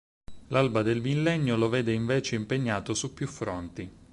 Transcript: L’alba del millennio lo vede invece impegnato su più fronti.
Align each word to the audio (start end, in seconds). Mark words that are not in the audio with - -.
L’alba 0.47 0.81
del 0.81 0.99
millennio 0.99 1.55
lo 1.55 1.69
vede 1.69 1.93
invece 1.93 2.33
impegnato 2.33 2.95
su 2.95 3.13
più 3.13 3.27
fronti. 3.27 3.87